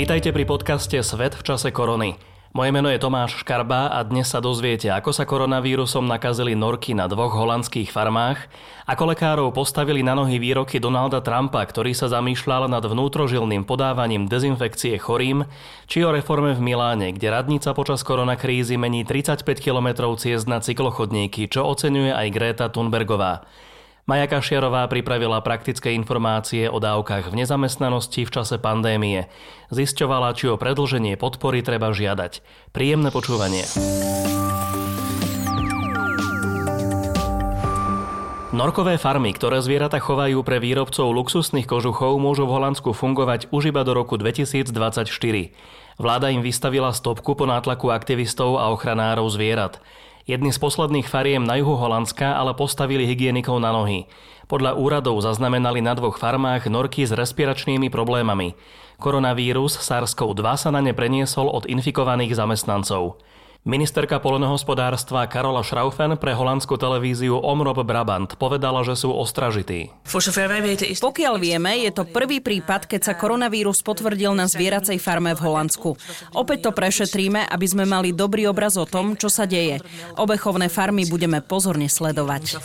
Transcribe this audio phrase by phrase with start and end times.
[0.00, 2.18] Vítajte pri podcaste Svet v čase korony.
[2.50, 7.06] Moje meno je Tomáš Škarba a dnes sa dozviete, ako sa koronavírusom nakazili norky na
[7.06, 8.50] dvoch holandských farmách,
[8.90, 14.98] ako lekárov postavili na nohy výroky Donalda Trumpa, ktorý sa zamýšľal nad vnútrožilným podávaním dezinfekcie
[14.98, 15.46] chorým,
[15.86, 21.46] či o reforme v Miláne, kde radnica počas koronakrízy mení 35 km ciest na cyklochodníky,
[21.46, 23.46] čo oceňuje aj Greta Thunbergová.
[24.10, 29.30] Maja Kašiarová pripravila praktické informácie o dávkach v nezamestnanosti v čase pandémie.
[29.70, 32.42] Zisťovala, či o predlženie podpory treba žiadať.
[32.74, 33.62] Príjemné počúvanie.
[38.50, 43.86] Norkové farmy, ktoré zvieratá chovajú pre výrobcov luxusných kožuchov, môžu v Holandsku fungovať už iba
[43.86, 45.06] do roku 2024.
[46.02, 49.78] Vláda im vystavila stopku po nátlaku aktivistov a ochranárov zvierat.
[50.30, 54.06] Jedni z posledných fariem na juhu Holandska ale postavili hygienikov na nohy.
[54.46, 58.54] Podľa úradov zaznamenali na dvoch farmách norky s respiračnými problémami.
[59.02, 63.18] Koronavírus SARS-CoV-2 sa na ne preniesol od infikovaných zamestnancov.
[63.60, 69.92] Ministerka poľnohospodárstva Karola Schraufen pre holandskú televíziu Omrob Brabant povedala, že sú ostražití.
[70.96, 75.92] Pokiaľ vieme, je to prvý prípad, keď sa koronavírus potvrdil na zvieracej farme v Holandsku.
[76.32, 79.84] Opäť to prešetríme, aby sme mali dobrý obraz o tom, čo sa deje.
[80.16, 82.64] Obechovné farmy budeme pozorne sledovať.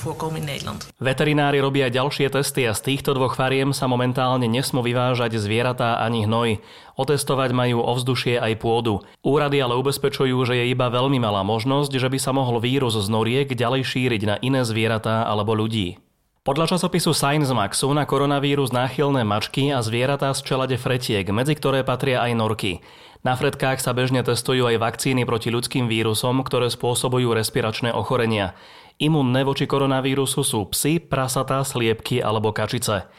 [1.04, 6.24] Veterinári robia ďalšie testy a z týchto dvoch fariem sa momentálne nesmú vyvážať zvieratá ani
[6.24, 6.64] hnoj.
[6.96, 9.04] Otestovať majú ovzdušie aj pôdu.
[9.20, 13.08] Úrady ale ubezpečujú, že je iba veľmi malá možnosť, že by sa mohol vírus z
[13.12, 16.00] noriek ďalej šíriť na iné zvieratá alebo ľudí.
[16.46, 21.58] Podľa časopisu Science Max sú na koronavírus náchylné mačky a zvieratá z čelade fretiek, medzi
[21.58, 22.86] ktoré patria aj norky.
[23.26, 28.54] Na fretkách sa bežne testujú aj vakcíny proti ľudským vírusom, ktoré spôsobujú respiračné ochorenia.
[29.02, 33.10] Imunné voči koronavírusu sú psy, prasatá, sliepky alebo kačice.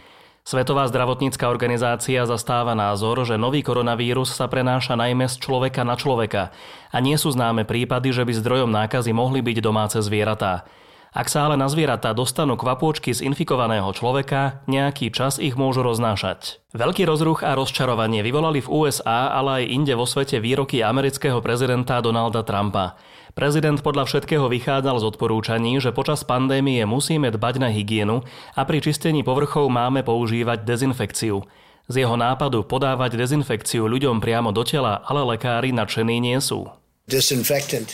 [0.46, 6.54] Svetová zdravotnícka organizácia zastáva názor, že nový koronavírus sa prenáša najmä z človeka na človeka
[6.94, 10.62] a nie sú známe prípady, že by zdrojom nákazy mohli byť domáce zvieratá.
[11.10, 16.62] Ak sa ale na zvieratá dostanú kvapôčky z infikovaného človeka, nejaký čas ich môžu roznášať.
[16.78, 21.98] Veľký rozruch a rozčarovanie vyvolali v USA, ale aj inde vo svete výroky amerického prezidenta
[21.98, 22.94] Donalda Trumpa.
[23.36, 28.24] Prezident podľa všetkého vychádzal z odporúčaní, že počas pandémie musíme dbať na hygienu
[28.56, 31.44] a pri čistení povrchov máme používať dezinfekciu.
[31.84, 36.64] Z jeho nápadu podávať dezinfekciu ľuďom priamo do tela, ale lekári nadšení nie sú.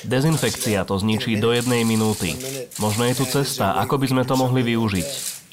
[0.06, 2.38] Dezinfekcia to zničí do jednej minúty.
[2.78, 5.08] Možno je tu cesta, ako by sme to mohli využiť.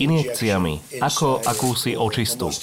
[0.05, 2.53] Injekciami, ako akúsi očistu.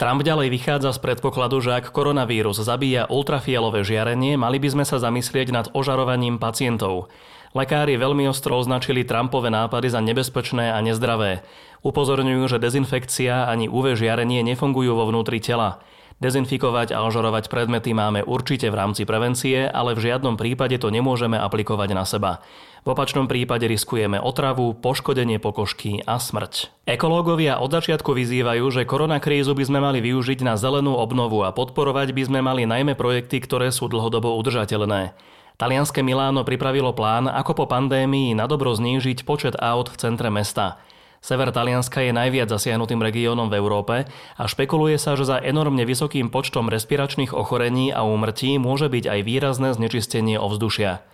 [0.00, 4.96] Trump ďalej vychádza z predpokladu, že ak koronavírus zabíja ultrafialové žiarenie, mali by sme sa
[4.96, 7.12] zamyslieť nad ožarovaním pacientov.
[7.52, 11.44] Lekári veľmi ostro označili Trumpové nápady za nebezpečné a nezdravé.
[11.84, 15.84] Upozorňujú, že dezinfekcia ani UV žiarenie nefungujú vo vnútri tela.
[16.20, 21.40] Dezinfikovať a ožarovať predmety máme určite v rámci prevencie, ale v žiadnom prípade to nemôžeme
[21.40, 22.44] aplikovať na seba.
[22.84, 26.76] V opačnom prípade riskujeme otravu, poškodenie pokožky a smrť.
[26.84, 32.12] Ekológovia od začiatku vyzývajú, že koronakrízu by sme mali využiť na zelenú obnovu a podporovať
[32.12, 35.16] by sme mali najmä projekty, ktoré sú dlhodobo udržateľné.
[35.56, 40.80] Talianské Miláno pripravilo plán, ako po pandémii nadobro znížiť počet aut v centre mesta.
[41.20, 44.08] Sever Talianska je najviac zasiahnutým regiónom v Európe
[44.40, 49.20] a špekuluje sa, že za enormne vysokým počtom respiračných ochorení a úmrtí môže byť aj
[49.28, 51.04] výrazné znečistenie ovzdušia.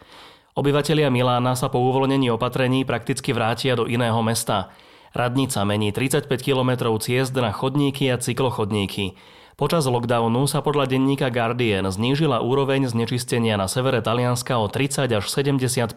[0.56, 4.70] Obyvatelia Milána sa po uvoľnení opatrení prakticky vrátia do iného mesta.
[5.10, 9.18] Radnica mení 35 km ciest na chodníky a cyklochodníky.
[9.58, 15.24] Počas lockdownu sa podľa denníka Guardian znížila úroveň znečistenia na severe Talianska o 30 až
[15.28, 15.96] 75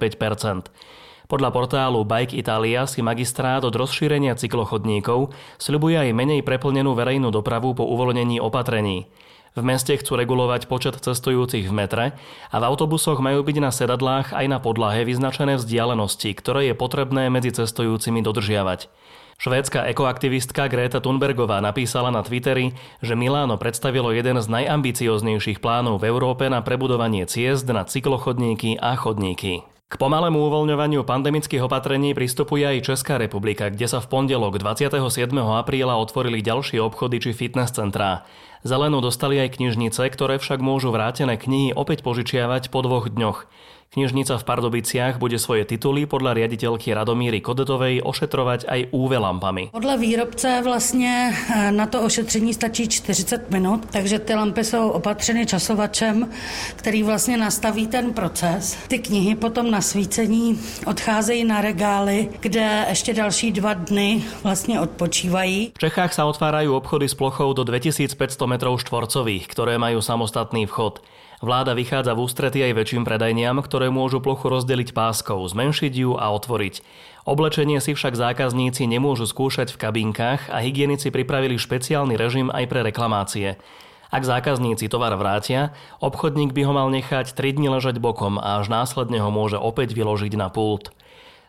[1.29, 5.29] podľa portálu Bike Italia si magistrát od rozšírenia cyklochodníkov
[5.62, 9.06] sľubuje aj menej preplnenú verejnú dopravu po uvoľnení opatrení.
[9.53, 12.06] V meste chcú regulovať počet cestujúcich v metre
[12.50, 17.29] a v autobusoch majú byť na sedadlách aj na podlahe vyznačené vzdialenosti, ktoré je potrebné
[17.29, 18.90] medzi cestujúcimi dodržiavať.
[19.38, 22.73] Švédska ekoaktivistka Greta Thunbergová napísala na Twitteri,
[23.05, 28.97] že Miláno predstavilo jeden z najambicioznejších plánov v Európe na prebudovanie ciest na cyklochodníky a
[28.97, 29.69] chodníky.
[29.90, 35.02] K pomalému uvoľňovaniu pandemických opatrení pristupuje aj Česká republika, kde sa v pondelok 27.
[35.34, 38.22] apríla otvorili ďalšie obchody či fitness centrá.
[38.59, 43.47] Zelenú dostali aj knižnice, ktoré však môžu vrátené knihy opäť požičiavať po dvoch dňoch.
[43.90, 49.73] Knižnica v Pardubiciach bude svoje tituly podľa riaditeľky Radomíry Kodetovej ošetrovať aj UV lampami.
[49.73, 55.46] Podle výrobce vlastně eh, na to ošetření stačí 40 minut, takže ty lampy jsou opatřeny
[55.46, 56.29] časovačem,
[56.76, 58.78] který vlastně nastaví ten proces.
[58.88, 65.72] Ty knihy potom na svícení odcházejí na regály, kde ještě další dva dny vlastně odpočívají.
[65.78, 71.05] V Čechách sa otvárajú obchody s plochou do 2500 metrov štvorcových, ktoré majú samostatný vchod.
[71.40, 76.34] Vláda vychádza v ústrety aj väčším predajniam, ktoré môžu plochu rozdeliť páskou, zmenšiť ju a
[76.34, 76.81] otvoriť.
[77.23, 82.81] Oblečenie si však zákazníci nemôžu skúšať v kabinkách a hygienici pripravili špeciálny režim aj pre
[82.84, 83.61] reklamácie.
[84.09, 88.73] Ak zákazníci tovar vrátia, obchodník by ho mal nechať 3 dni ležať bokom a až
[88.73, 90.90] následne ho môže opäť vyložiť na pult.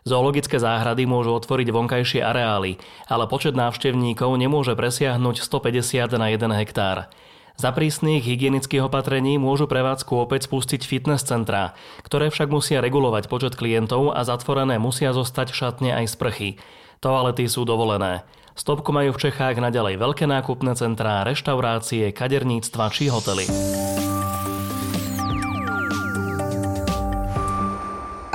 [0.01, 7.13] Zoologické záhrady môžu otvoriť vonkajšie areály, ale počet návštevníkov nemôže presiahnuť 150 na 1 hektár.
[7.53, 13.53] Za prísnych hygienických opatrení môžu prevádzku opäť spustiť fitness centrá, ktoré však musia regulovať počet
[13.53, 16.57] klientov a zatvorené musia zostať šatne aj sprchy.
[16.97, 18.25] Toalety sú dovolené.
[18.57, 23.45] Stopku majú v Čechách naďalej veľké nákupné centrá, reštaurácie, kaderníctva či hotely.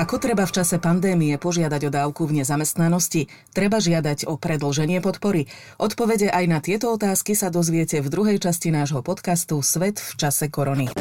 [0.07, 3.27] Ako treba v čase pandémie požiadať o dávku v nezamestnanosti?
[3.51, 5.51] Treba žiadať o predlženie podpory?
[5.83, 10.47] Odpovede aj na tieto otázky sa dozviete v druhej časti nášho podcastu Svet v čase
[10.47, 10.95] korony.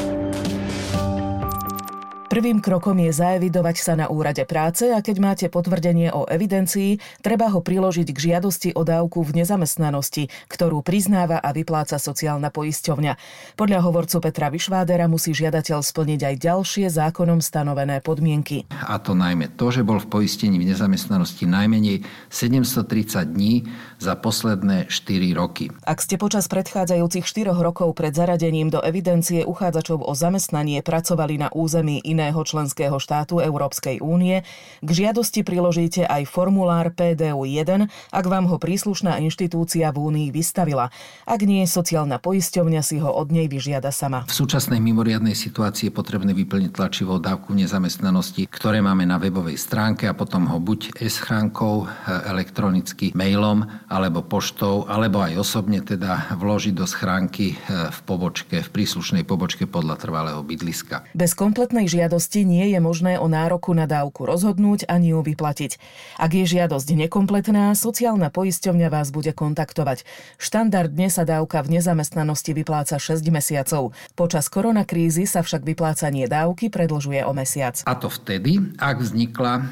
[2.35, 7.47] Prvým krokom je zaevidovať sa na úrade práce a keď máte potvrdenie o evidencii, treba
[7.47, 13.13] ho priložiť k žiadosti o dávku v nezamestnanosti, ktorú priznáva a vypláca sociálna poisťovňa.
[13.55, 18.67] Podľa hovorcu Petra Vyšvádera musí žiadateľ splniť aj ďalšie zákonom stanovené podmienky.
[18.83, 23.63] A to najmä to, že bol v poistení v nezamestnanosti najmenej 730 dní
[24.03, 25.71] za posledné 4 roky.
[25.87, 31.47] Ak ste počas predchádzajúcich 4 rokov pred zaradením do evidencie uchádzačov o zamestnanie pracovali na
[31.55, 34.41] území iného členského štátu Európskej únie,
[34.81, 40.89] k žiadosti priložíte aj formulár PDU1, ak vám ho príslušná inštitúcia v únii vystavila.
[41.29, 44.25] Ak nie, sociálna poisťovňa si ho od nej vyžiada sama.
[44.25, 50.09] V súčasnej mimoriadnej situácii je potrebné vyplniť tlačivou dávku nezamestnanosti, ktoré máme na webovej stránke
[50.09, 51.85] a potom ho buď e-schránkou,
[52.25, 57.55] elektronicky, mailom alebo poštou, alebo aj osobne teda vložiť do schránky e,
[57.93, 61.05] v pobočke, v príslušnej pobočke podľa trvalého bydliska.
[61.13, 62.14] Bez kompletnej žiadosti
[62.45, 65.77] nie je možné o nároku na dávku rozhodnúť ani ju vyplatiť.
[66.21, 70.07] Ak je žiadosť nekompletná, sociálna poisťovňa vás bude kontaktovať.
[70.39, 73.91] Štandardne sa dávka v nezamestnanosti vypláca 6 mesiacov.
[74.15, 77.81] Počas koronakrízy sa však vyplácanie dávky predlžuje o mesiac.
[77.89, 79.63] A to vtedy, ak vznikla e,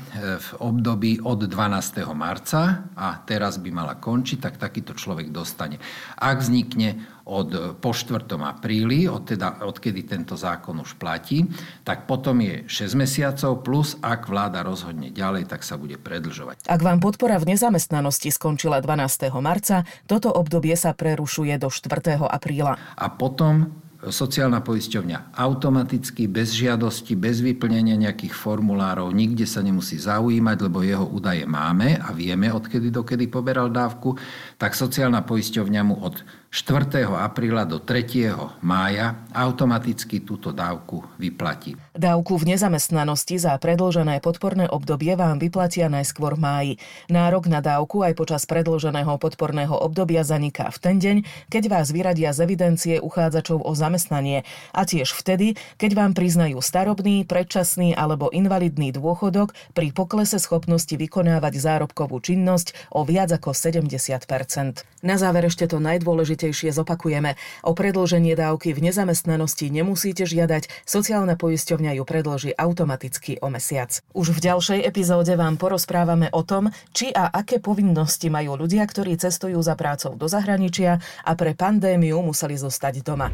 [0.42, 2.04] v období od 12.
[2.12, 5.78] marca a teraz by mala končí, tak takýto človek dostane.
[6.20, 8.28] Ak vznikne od, po 4.
[8.44, 11.48] apríli, od teda, odkedy tento zákon už platí,
[11.88, 16.66] tak potom je 6 mesiacov plus ak vláda rozhodne ďalej, tak sa bude predlžovať.
[16.66, 19.30] Ak vám podpora v nezamestnanosti skončila 12.
[19.44, 22.18] marca, toto obdobie sa prerušuje do 4.
[22.24, 22.80] apríla.
[22.98, 30.58] A potom sociálna poisťovňa automaticky, bez žiadosti, bez vyplnenia nejakých formulárov, nikde sa nemusí zaujímať,
[30.60, 34.20] lebo jeho údaje máme a vieme, odkedy dokedy poberal dávku,
[34.60, 36.20] tak sociálna poisťovňa mu od
[36.54, 37.10] 4.
[37.10, 38.62] apríla do 3.
[38.62, 41.74] mája automaticky túto dávku vyplatí.
[41.98, 46.74] Dávku v nezamestnanosti za predložené podporné obdobie vám vyplatia najskôr v máji.
[47.10, 51.18] Nárok na dávku aj počas predloženého podporného obdobia zaniká v ten deň,
[51.50, 54.46] keď vás vyradia z evidencie uchádzačov o zamestnanie
[54.78, 61.58] a tiež vtedy, keď vám priznajú starobný, predčasný alebo invalidný dôchodok pri poklese schopnosti vykonávať
[61.58, 67.40] zárobkovú činnosť o viac ako 70% Na záver ešte to najdôležitejšie najdôležitejšie zopakujeme.
[67.64, 74.04] O predlženie dávky v nezamestnanosti nemusíte žiadať, sociálna poisťovňa ju predloží automaticky o mesiac.
[74.12, 79.16] Už v ďalšej epizóde vám porozprávame o tom, či a aké povinnosti majú ľudia, ktorí
[79.16, 83.32] cestujú za prácou do zahraničia a pre pandémiu museli zostať doma.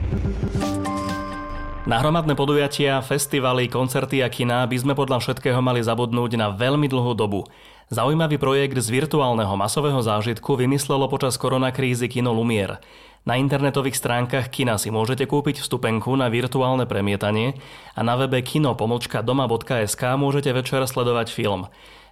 [1.89, 6.85] Na hromadné podujatia, festivaly, koncerty a kina by sme podľa všetkého mali zabudnúť na veľmi
[6.85, 7.49] dlhú dobu.
[7.89, 12.77] Zaujímavý projekt z virtuálneho masového zážitku vymyslelo počas koronakrízy Kino Lumier.
[13.25, 17.57] Na internetových stránkach kina si môžete kúpiť vstupenku na virtuálne premietanie
[17.97, 21.65] a na webe kino.doma.sk môžete večer sledovať film.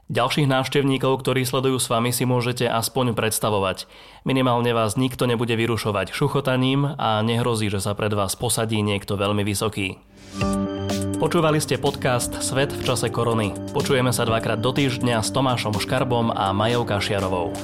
[0.09, 3.85] Ďalších návštevníkov, ktorí sledujú s vami, si môžete aspoň predstavovať.
[4.25, 9.45] Minimálne vás nikto nebude vyrušovať šuchotaním a nehrozí, že sa pred vás posadí niekto veľmi
[9.45, 10.01] vysoký.
[11.17, 13.49] Počúvali ste podcast Svet v čase korony.
[13.73, 17.57] Počujeme sa dvakrát do týždňa s Tomášom Škarbom a Majou Kašiarovou.